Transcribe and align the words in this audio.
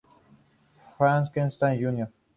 Frankenstein 0.97 1.77
Jr. 1.79 2.07